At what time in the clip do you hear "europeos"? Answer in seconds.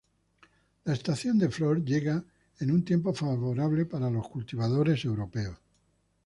5.05-5.59